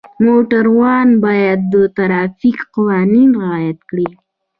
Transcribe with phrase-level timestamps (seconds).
[0.23, 4.07] موټروان باید د ټرافیک قوانین رعایت کړي.